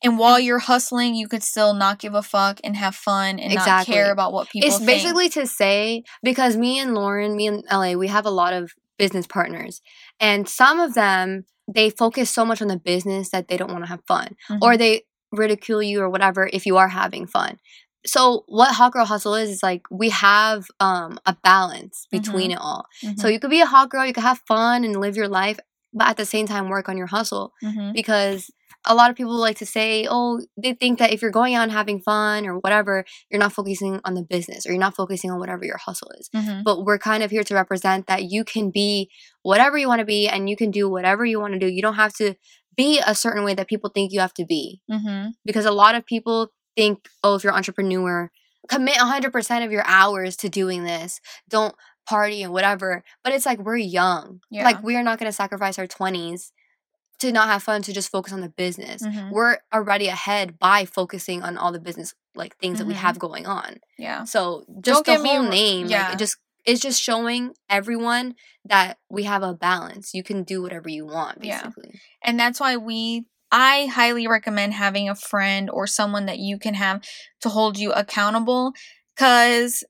[0.03, 3.55] And while you're hustling you could still not give a fuck and have fun and
[3.55, 4.87] not care about what people it's think.
[4.89, 8.73] basically to say because me and Lauren, me and LA, we have a lot of
[8.99, 9.81] business partners,
[10.21, 13.85] and some of them they focus so much on the business that they don't want
[13.85, 14.79] to have fun, or Mhm.
[14.79, 17.59] they ridicule you or whatever if you are having fun.
[18.07, 22.59] So what hot girl hustle is is like we have um a balance between it
[22.59, 22.87] all.
[23.05, 23.19] Mhm.
[23.21, 25.59] So you could be a hot girl, you could have fun and live your life,
[25.93, 27.93] but at the same time work on your hustle Mhm.
[27.93, 28.51] because
[28.89, 31.63] a lot of people like to say, oh, they think that if you're going out
[31.65, 35.31] and having fun or whatever, you're not focusing on the business or you're not focusing
[35.31, 36.29] on whatever your hustle is.
[36.35, 36.65] Mhm.
[36.65, 39.11] But we're kind of here to represent that you can be
[39.43, 41.67] whatever you want to be and you can do whatever you want to do.
[41.69, 42.35] You don't have to
[42.77, 45.33] be a certain way that people think you have to be Mhm.
[45.45, 48.31] because a lot of people think, oh, if you're an entrepreneur,
[48.69, 51.21] commit 100% of your hours to doing this.
[51.49, 51.75] Don't
[52.09, 53.05] party and whatever.
[53.23, 54.41] But it's like we're young.
[54.51, 54.65] Yeah.
[54.65, 56.53] Like we are not going to sacrifice our 20s
[57.21, 59.03] to not have fun to just focus on the business.
[59.03, 59.31] Mhm.
[59.33, 62.99] We're already ahead by focusing on all the business like things that we Mhm.
[62.99, 63.81] have going on.
[63.99, 64.25] Yeah.
[64.25, 66.13] So just get the me whole wr- name, like yeah.
[66.13, 68.35] it just it's just showing everyone
[68.67, 70.11] that we have a balance.
[70.13, 71.63] You can do whatever you want, Yeah.
[71.63, 71.99] basically.
[72.23, 76.75] And that's why we I highly recommend having a friend or someone that you can
[76.75, 77.01] have
[77.41, 78.73] to hold you accountable
[79.17, 79.83] cuz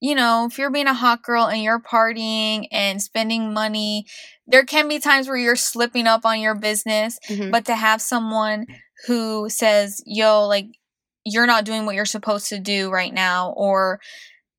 [0.00, 4.04] you know, if you're being a hot girl and you're partying and spending money,
[4.46, 7.50] there can be times where you're slipping up on your business, Mhm.
[7.50, 8.66] but to have someone
[9.06, 10.66] who says, "Yo, like
[11.24, 14.00] you're not doing what you're supposed to do right now," or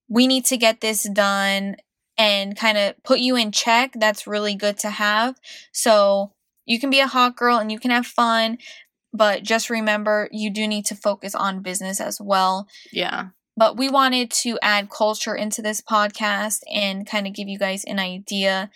[0.10, 1.76] "We need to get this done,"
[2.18, 5.36] and kind of put you in check, that's really good to have.
[5.74, 6.32] So
[6.66, 8.58] you can be a hot girl and you can have fun,
[9.14, 12.68] but just remember you do need to focus on business as well.
[12.92, 13.28] yeah.
[13.58, 17.86] But we wanted to add culture into this podcast and kind of give you guys
[17.86, 18.70] an idea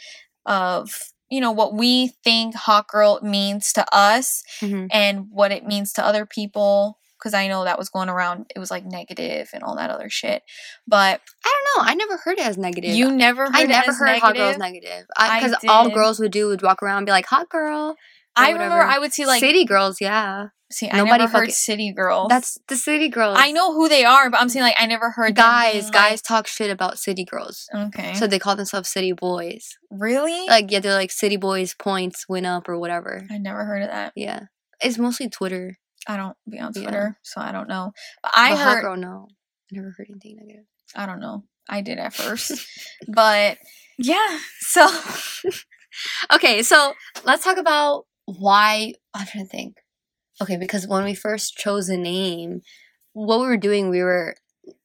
[0.45, 0.91] of,
[1.29, 4.87] you know, what we think hot girl means to us Mhm.
[4.91, 6.97] and what it means to other people.
[7.17, 10.09] Because I know that was going around, it was like negative and all that other
[10.09, 10.41] shit.
[10.87, 11.91] But I don't know.
[11.91, 12.91] I never heard it as negative.
[12.95, 15.05] you never heard I never heard hot girls negative?
[15.19, 15.51] negative.
[15.51, 17.97] Because all girls would do would walk around and be like, hot girl.
[18.39, 18.81] I remember.
[18.81, 20.47] I would see like city girls, yeah.
[20.71, 22.27] see I nobody never heard fucking- city girls.
[22.29, 23.37] That's the city girls.
[23.39, 25.85] I know who they are, but I'm saying like I never heard them guys.
[25.85, 27.67] like- guys talk shit about city girls.
[27.73, 28.13] Okay.
[28.15, 29.69] So they call themselves city boys.
[29.91, 30.47] really?
[30.47, 33.23] Like yeah, they're like city boys points went up or whatever.
[33.31, 34.13] I never heard of that.
[34.15, 34.43] Yeah.
[34.81, 35.77] It's mostly Twitter.
[36.07, 36.81] I don't be on Yeah.
[36.83, 37.91] Twitter, so I don't know.
[38.23, 39.27] But I but heard girl no.
[39.71, 40.65] I never heard anything negative.
[40.95, 41.43] I don't know.
[41.67, 42.65] I did at first.
[43.07, 43.57] but
[43.99, 44.87] yeah, so
[46.33, 46.93] Okay, so
[47.25, 48.05] let's talk about
[48.37, 49.77] why I'm trying to think.
[50.41, 52.61] Okay, because when we first chose a name,
[53.13, 54.35] what we were doing, we were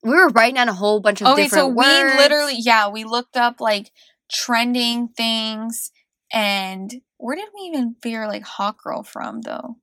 [0.03, 1.79] we were writing down a whole bunch of okay, different so words.
[1.79, 3.91] we literally yeah, we looked up like
[4.33, 5.91] trending things
[6.33, 9.77] and where did we even figure like hot girl from though?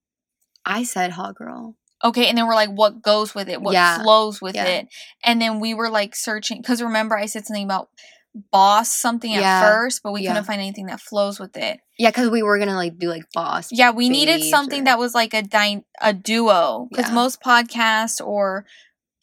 [0.66, 1.76] I said hot girl.
[2.04, 3.62] Okay, and then we're like, what goes with it?
[3.62, 4.66] What Yeah, flows with yeah.
[4.68, 4.88] it?
[5.24, 7.90] And then we were like searching because remember I said something about
[8.34, 10.32] boss something at first, but we yeah.
[10.32, 11.80] couldn't find anything that flows with it.
[12.00, 13.70] Yeah, because we were gonna like do like boss.
[13.72, 17.14] Yeah, we needed something or- that was like a dy- a duo because Yeah.
[17.16, 18.66] most podcasts or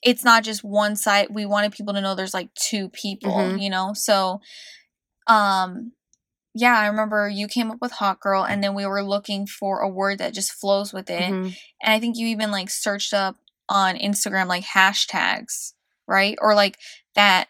[0.02, 1.28] it's not just one side.
[1.30, 3.62] We wanted people to know there's like two people, Mhm.
[3.62, 3.94] you know.
[3.94, 4.40] So,
[5.26, 5.92] um,
[6.54, 9.80] yeah, I remember you came up with hot girl, and then we were looking for
[9.80, 11.22] a word that just flows with it.
[11.22, 11.56] Mhm.
[11.82, 13.36] And I think you even like searched up
[13.68, 15.72] on Instagram like hashtags,
[16.06, 16.36] right?
[16.40, 16.78] Or like
[17.14, 17.48] that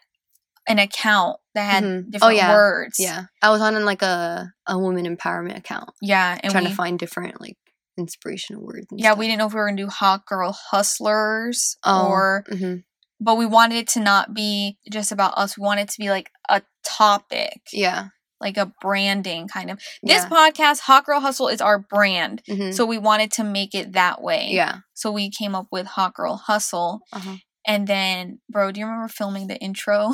[0.69, 2.03] an account that had Mhm.
[2.07, 2.53] Oh, different yeah.
[2.53, 2.95] words.
[2.99, 6.75] Yeah, I was on like a a woman empowerment account, yeah, and trying we, to
[6.75, 7.57] find different like
[7.97, 8.87] inspirational words.
[8.91, 9.19] Yeah, stuff.
[9.19, 12.83] we didn't know if we were gonna do hot girl hustlers Oh, or mhm.
[13.19, 15.57] but we wanted it to not be just about us.
[15.57, 19.79] We wanted it to be like a topic, yeah, like a branding kind of.
[20.03, 20.29] This yeah.
[20.29, 22.41] podcast, Hot Girl Hustle, is our brand.
[22.47, 22.73] mhm.
[22.73, 24.49] So we wanted to make it that way.
[24.51, 24.77] yeah.
[24.93, 27.01] So we came up with Hot Girl Hustle.
[27.11, 27.35] Uh-huh.
[27.65, 30.11] And then, bro, do you remember filming the intro?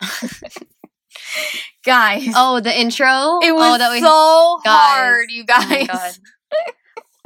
[1.84, 3.38] guys, Oh, the intro.
[3.42, 4.74] it oh, was that we- so guys.
[4.74, 5.86] hard, you Oh my guys.
[5.86, 6.12] God.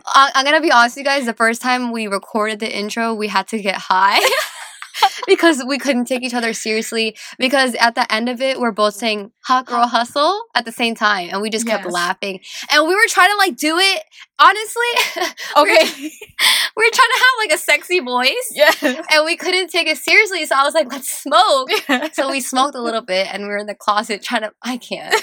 [0.06, 1.26] I- I'm gonna be honest, with you guys.
[1.26, 4.20] The first time we recorded the intro, we had to get high
[5.26, 7.16] because we couldn't take each other seriously.
[7.38, 10.94] Because at the end of it, we're both saying "hot girl hustle" at the same
[10.94, 11.92] time, and we just kept Yes.
[11.92, 12.40] laughing.
[12.72, 14.02] And we were trying to like do it
[14.38, 15.26] honestly.
[15.56, 15.84] Okay.
[16.76, 18.70] we were trying to have like a sexy voice, yeah.
[19.10, 20.44] and we couldn't take it seriously.
[20.46, 21.70] So I was like, "Let's smoke."
[22.12, 24.52] so we smoked a little bit, and we were in the closet trying to.
[24.62, 25.14] I can't.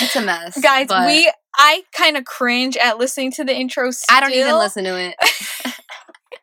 [0.00, 3.90] it's a mess, Guys, but- we I kind of cringe at listening to the intro.
[4.10, 5.14] I don't even listen to it.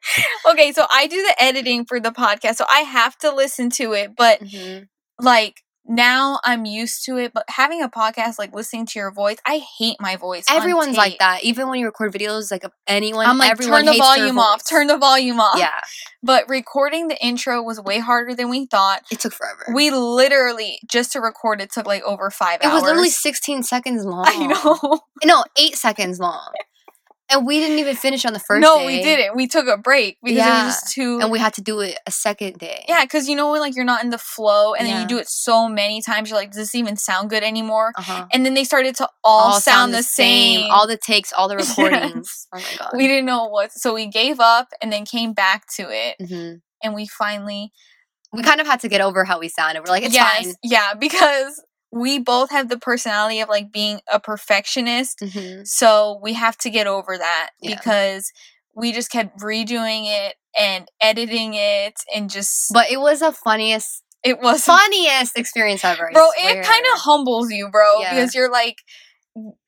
[0.50, 3.94] Okay, so I do the editing for the podcast, so I have to listen to
[3.94, 4.12] it.
[4.18, 4.88] But Mhm.
[5.20, 7.34] like now, I'm used to it.
[7.34, 10.46] But having a podcast, like listening to your voice, I hate my voice.
[10.50, 11.44] Everyone's like that.
[11.44, 14.62] Even when you record videos, like of anyone, I'm like, turn the volume off.
[14.68, 15.58] Turn the volume off.
[15.58, 15.82] Yeah,
[16.22, 19.02] But recording the intro was way harder than we thought.
[19.12, 19.66] it took forever.
[19.74, 22.74] We literally just to record it took like over five it hours.
[22.74, 24.26] It was literally 16 seconds long.
[24.28, 25.00] I know.
[25.26, 26.52] No, eight seconds long.
[27.32, 28.86] And we didn't even finish on the first no, day.
[28.86, 29.36] we didn't.
[29.36, 31.20] We took a break because it was just too.
[31.22, 32.84] And we had to do it a second day.
[32.88, 35.17] yeah, because you know when like you're not in the flow, and then you do
[35.17, 37.94] it so many times, you're like, does this even sound good anymore?
[37.98, 38.26] Uh-huh.
[38.34, 40.70] And then they started to all, sound, the same.
[40.72, 42.13] All the takes, all the recordings.
[42.13, 42.48] Yes.
[42.54, 42.91] Oh my god.
[42.98, 46.56] we didn't know what, so we gave up and then came back to it, hmm
[46.84, 47.72] and we finally
[48.34, 49.82] We kind of had to get over how we sounded.
[49.82, 50.56] We're like, it's yes, fine.
[50.63, 51.62] yeah, because
[51.92, 56.70] we both have the personality of like being a perfectionist, hmm so we have to
[56.70, 57.76] get over that Yeah.
[57.76, 58.32] because
[58.76, 64.04] we just kept redoing it and editing it and just But it was the funniest,
[64.24, 66.10] it was funniest experience ever.
[66.14, 68.14] Bro it kind of humbles you bro Yeah.
[68.16, 68.78] because you're like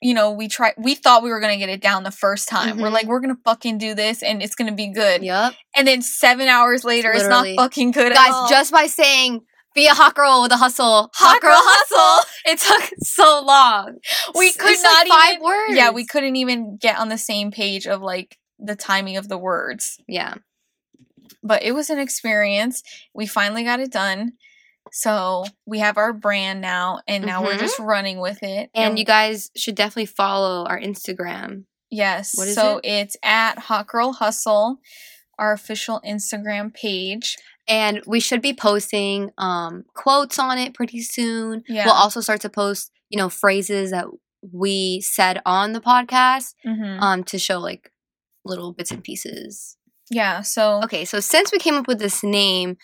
[0.01, 2.77] you know, we try we thought we were gonna get it down the first time.
[2.79, 2.93] We're Mhm.
[2.93, 5.23] like, we're gonna fucking do this and it's gonna be good.
[5.23, 5.53] Yep.
[5.75, 7.51] And then seven hours later, Literally.
[7.51, 9.41] it's not fucking good at Guys, just by saying
[9.73, 11.09] be a hot girl with a hustle.
[11.15, 12.29] Hot girl hustle.
[12.45, 13.97] It took so long.
[14.35, 15.75] we It's- could it's like not five even, words.
[15.75, 19.37] Yeah, we couldn't even get on the same page of like the timing of the
[19.37, 19.99] words.
[20.07, 20.35] Yeah.
[21.41, 22.83] But it was an experience.
[23.13, 24.33] We finally got it done.
[24.91, 27.59] So we have our brand now, and now we're Mhm.
[27.59, 28.69] just running with it.
[28.75, 31.65] And you guys should definitely follow our Instagram.
[31.89, 32.85] yes, what is so it?
[32.85, 34.77] it's at Hot Girl Hustle,
[35.39, 37.37] our official Instagram page.
[37.67, 41.63] And we should be posting um quotes on it pretty soon.
[41.67, 41.85] Yeah.
[41.85, 44.05] We'll also start to post, you know, phrases that
[44.51, 47.91] we said on the podcast hmm um to show like
[48.45, 49.77] little bits and pieces.
[50.11, 52.77] yeah, so Okay, so since we came up with this name,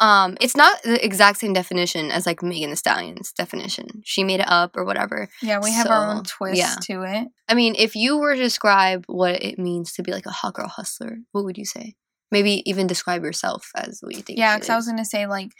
[0.00, 4.02] um, it's not the exact same definition as like Megan Thee Stallion's definition.
[4.04, 5.28] She made it up or whatever.
[5.42, 6.76] yeah, we have our own twist yeah.
[6.82, 7.28] to it.
[7.48, 10.54] I mean, if you were to describe what it means to be like a hot
[10.54, 11.94] girl hustler, what would you say?
[12.30, 14.38] Maybe even describe yourself as what you think.
[14.38, 15.50] Yeah, because I was gonna say like,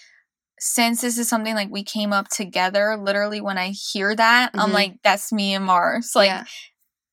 [0.60, 4.70] since this is something like we came up together, literally when I hear that, I'm
[4.70, 4.74] Mhm.
[4.74, 6.12] like, that's me and Mars.
[6.14, 6.44] Like, Yeah.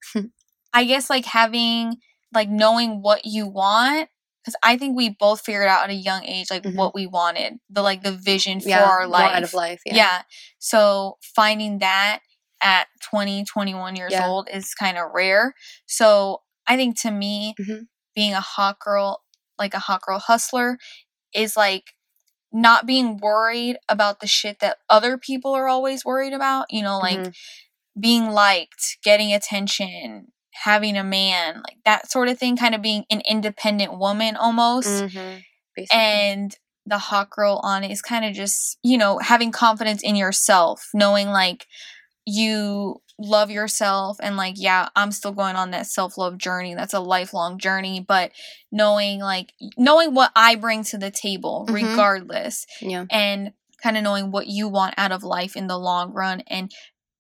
[0.74, 1.98] I guess like having
[2.34, 4.10] like knowing what you want.
[4.44, 6.76] Because I think we both figured out at a young age like Mhm.
[6.76, 9.36] what we wanted, the like the vision for yeah, our life.
[9.36, 9.82] out of life.
[9.86, 9.96] Yeah.
[9.96, 10.22] Yeah.
[10.60, 12.20] So finding that
[12.62, 14.28] at 20, 21 years Yeah.
[14.28, 15.56] old is kind of rare.
[15.88, 17.88] So I think to me, Mhm.
[18.14, 19.24] being a hot girl,
[19.60, 20.78] like a hot girl hustler,
[21.34, 21.94] is like
[22.52, 26.68] not being worried about the shit that other people are always worried about.
[26.72, 27.34] You know, like Mhm.
[28.00, 33.06] being liked, getting attention, having a man, like that sort of thing, kind of being
[33.10, 35.44] an independent woman almost Mhm.
[35.92, 40.16] And the hot girl on it is kind of just you know having confidence in
[40.16, 41.68] yourself knowing like
[42.26, 47.00] you love yourself and like yeah i'm still going on that self-love journey that's a
[47.00, 48.32] lifelong journey but
[48.74, 51.74] knowing like knowing what i bring to the table Mhm.
[51.76, 53.06] regardless yeah.
[53.10, 56.74] and kind of knowing what you want out of life in the long run and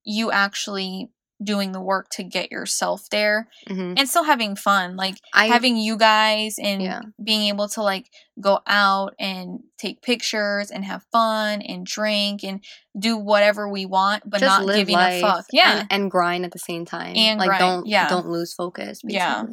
[0.03, 1.12] you actually
[1.45, 5.77] doing the work to get yourself there hmm and still having fun like I having
[5.77, 7.01] you guys and Yeah.
[7.23, 8.08] being able to like
[8.41, 12.63] go out and take pictures and have fun and drink and
[12.99, 16.51] do whatever we want but just not giving a fuck yeah and, and grind at
[16.51, 18.10] the same time And like grind, don't yeah.
[18.10, 19.15] don't lose focus basically.
[19.15, 19.43] Yeah.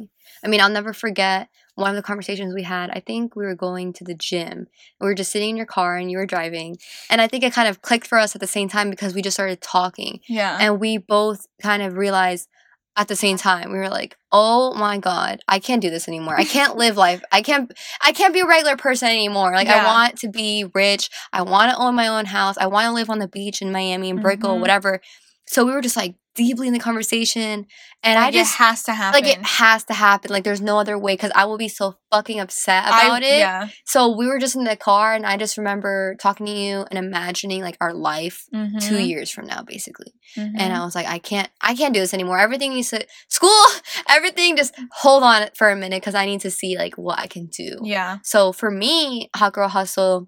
[0.43, 3.55] i mean i'll never forget one of the conversations we had i think we were
[3.55, 4.67] going to the gym.
[5.01, 6.77] We were just sitting in your car and you were driving.
[7.09, 9.21] And i think it kind of clicked for us at the same time because we
[9.21, 10.19] just started talking.
[10.27, 10.57] Yeah.
[10.59, 12.47] And we both kind of realized
[12.95, 16.35] at the same time we were like oh my god i can't do this anymore.
[16.39, 17.23] I can't live life.
[17.31, 19.51] I can't i can't be a regular person anymore.
[19.53, 21.09] Like i want to be rich.
[21.31, 22.55] I want to own my own house.
[22.59, 24.61] I want to live on the beach in miami and brickell Mhm.
[24.61, 25.01] whatever
[25.47, 27.67] so we were just like deeply in the conversation
[28.01, 30.79] and i just it has to happen like it has to happen like there's no
[30.79, 34.25] other way because i will be so fucking upset I- about it yeah so we
[34.27, 37.77] were just in the car and i just remember talking to you and imagining like
[37.79, 38.45] our life
[38.79, 40.53] two Mhm, years from now basically mhm.
[40.57, 42.39] and I was like, I can't, I can't do this anymore.
[42.39, 43.63] Everything needs to school,
[44.09, 44.57] everything.
[44.57, 47.45] Just hold on for a minute because I need to see like what I can
[47.47, 47.77] do.
[47.83, 50.27] yeah So for me, hot girl hustle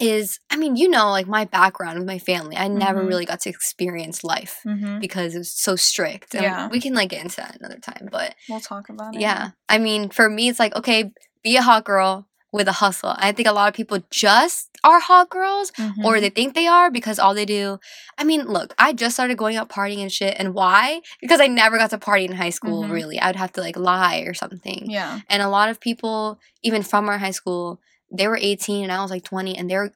[0.00, 2.56] is, I mean, you know, like my background with my family.
[2.56, 3.08] I never Mhm.
[3.08, 6.34] really got to experience life hmm because it was so strict.
[6.34, 6.68] And Yeah.
[6.68, 9.78] we can like get into that another time, but we'll talk about it yeah, I
[9.78, 11.10] mean, for me, it's like okay,
[11.42, 13.14] be a hot girl with a hustle.
[13.16, 16.04] I think a lot of people just are hot girls Mhm.
[16.04, 17.78] or they think they are because all they do.
[18.18, 20.34] I mean, look, I just started going out partying and shit.
[20.38, 21.00] And why?
[21.20, 22.90] Because I never got to party in high school, Mhm.
[22.92, 23.20] really.
[23.20, 24.90] I'd have to like lie or something.
[24.90, 27.80] yeah And a lot of people, even from our high school,
[28.12, 29.92] they were 18 and I was like 20 and they're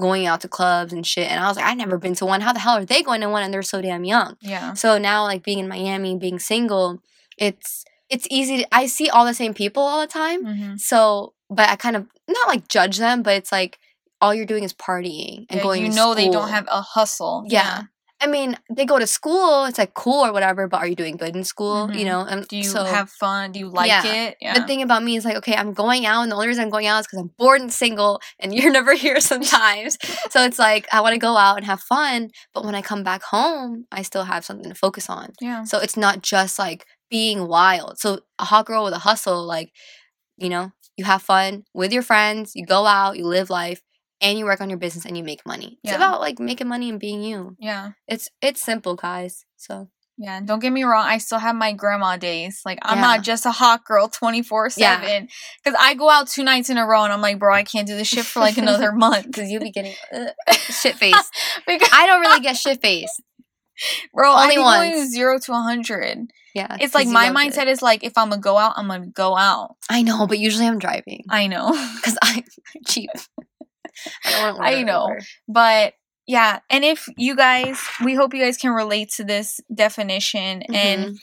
[0.00, 1.30] going out to clubs and shit.
[1.30, 2.40] And I was like, I've never been to one.
[2.40, 4.36] How the hell are they going to one and they're so damn young?
[4.40, 7.02] yeah So now, like being in Miami, being single,
[7.36, 8.58] it's it's easy.
[8.58, 10.44] To, I see all the same people all the time.
[10.44, 13.78] hmm So, but I kind of not like judge them, but it's like
[14.20, 15.82] all you're doing is partying and yeah, going.
[15.82, 17.84] you know they don't have a hustle Yeah.
[18.22, 19.64] I mean, they go to school.
[19.64, 21.88] It's like cool or whatever, but are you doing good in school?
[21.88, 21.98] Mhm.
[21.98, 24.04] You know, and do you so have fun do you like Yeah.
[24.06, 26.48] it yeah the thing about me is like, okay, I'm going out, and the only
[26.48, 29.98] reason I'm going out is because I'm bored and single, and you're never here sometimes.
[30.30, 33.02] so it's like I want to go out and have fun, but when I come
[33.02, 35.32] back home, I still have something to focus on.
[35.40, 37.98] yeah So it's not just like being wild.
[37.98, 39.70] So a hot girl with a hustle, like,
[40.38, 43.82] you know, you have fun with your friends, you go out, you live life,
[44.22, 45.78] and you work on your business and you make money.
[45.82, 45.96] It's Yeah.
[45.96, 47.56] about like making money and being you.
[47.58, 49.44] yeah It's it's simple, guys.
[49.56, 51.04] So Yeah, don't get me wrong.
[51.06, 52.60] I still have my grandma days.
[52.64, 53.02] Like I'm Yeah.
[53.08, 55.28] not just a hot girl twenty four seven.
[55.64, 57.86] Because I go out two nights in a row and I'm like, bro, I can't
[57.88, 59.26] do this shit for like another month.
[59.26, 60.26] because you'll be getting uh,
[60.80, 61.30] shit faced.
[61.66, 63.20] because I don't really get shit faced.
[64.14, 65.10] Bro, Only once.
[65.10, 66.18] zero to a hundred.
[66.54, 66.76] Yeah.
[66.78, 69.76] It's like my mindset is like if I'm gonna go out, I'm gonna go out.
[69.88, 71.72] I know, but usually I'm driving I know.
[71.96, 72.44] because I'm
[72.86, 73.08] cheap.
[74.24, 74.78] I don't want to.
[74.78, 75.08] I know.
[75.48, 75.94] But
[76.26, 80.60] yeah, and if you guys, we hope you guys can relate to this definition.
[80.60, 80.74] Mm-hmm.
[80.74, 81.18] And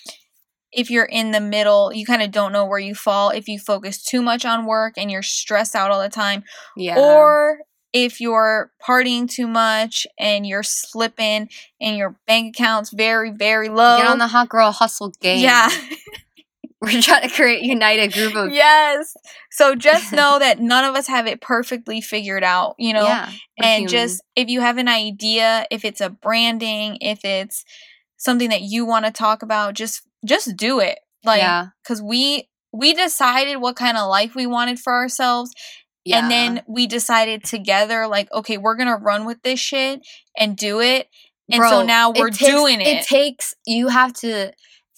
[0.71, 3.29] if you're in the middle, you kind of don't know where you fall.
[3.29, 6.43] If you focus too much on work and you're stressed out all the time,
[6.75, 6.99] yeah.
[6.99, 7.59] or
[7.91, 11.49] if you're partying too much and you're slipping
[11.81, 13.97] and your bank account's very, very low.
[13.97, 15.39] get on the hot girl hustle game.
[15.39, 15.69] yeah.
[16.81, 19.13] We're trying to create unite a group of yes.
[19.51, 23.03] So just know that none of us have it perfectly figured out, you know?
[23.03, 23.89] yeah, and human.
[23.89, 27.65] just if you have an idea if it's a branding if it's
[28.17, 32.47] something that you want to talk about just just do it like yeah, because we
[32.71, 35.51] we decided what kind of life we wanted for ourselves
[36.05, 36.19] yeah.
[36.19, 40.01] and then we decided together like okay we're gonna run with this shit
[40.37, 41.07] and do it
[41.51, 44.53] and so now we're takes- doing it, It takes you have to.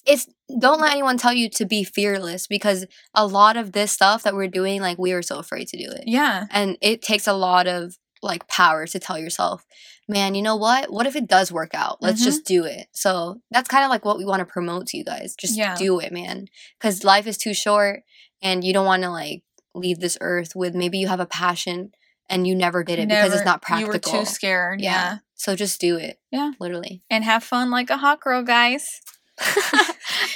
[0.05, 0.27] It's
[0.59, 2.85] don't let anyone tell you to be fearless because
[3.15, 5.89] a lot of this stuff that we're doing, like we were so afraid to do
[5.91, 9.65] it, yeah and it takes a lot of like power to tell yourself,
[10.07, 10.91] man, you know what?
[10.93, 12.01] What if it does work out?
[12.01, 12.25] Let's Mhm.
[12.25, 12.87] just do it.
[12.91, 15.35] So that's kind of like what we want to promote to you guys.
[15.35, 15.75] Just Yeah.
[15.75, 16.47] do it, man,
[16.79, 18.03] because life is too short,
[18.41, 19.41] and you don't want to like
[19.73, 21.91] leave this earth with maybe you have a passion
[22.29, 23.93] and you never did it because it's not practical.
[23.95, 25.17] you were too scared yeah.
[25.35, 26.19] So just do it.
[26.31, 26.51] Yeah.
[26.59, 27.01] Literally.
[27.09, 29.01] and have fun like a hot girl guys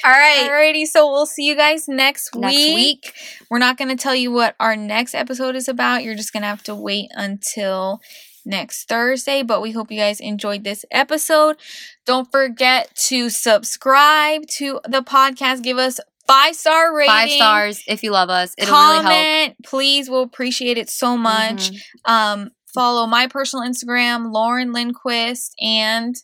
[0.05, 0.47] All right.
[0.47, 2.41] Alrighty, so we'll see you guys next week.
[2.43, 3.13] Next week.
[3.49, 6.03] We're not going to tell you what our next episode is about.
[6.03, 8.01] You're just going to have to wait until
[8.45, 9.41] next Thursday.
[9.41, 11.57] But we hope you guys enjoyed this episode.
[12.05, 15.63] Don't forget to subscribe to the podcast.
[15.63, 17.09] Give us five star rating.
[17.11, 18.53] Five stars if you love us.
[18.59, 19.55] It'll really help.
[19.65, 20.07] Please.
[20.07, 21.71] We'll appreciate it so much.
[21.71, 21.79] Mhm.
[22.05, 26.15] Um, follow my personal Instagram, Lauren Lindquist, and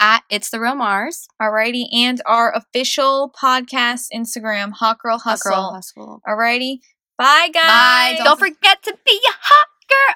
[0.00, 1.28] At It's the Real Mars.
[1.40, 5.50] alrighty, and our official podcast Instagram, Hot Girl Hot Hustle.
[5.52, 6.22] Girl Hustle.
[6.26, 6.78] Alrighty.
[7.18, 8.18] Bye, guys.
[8.18, 8.24] Bye.
[8.24, 9.66] Don't forget to be a hot girl.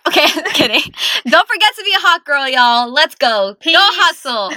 [0.09, 0.93] Okay, kidding.
[1.27, 2.91] Don't forget to be a hot girl, y'all.
[2.93, 3.57] Let's go.
[3.61, 3.77] Peace.
[3.77, 4.53] Go hustle.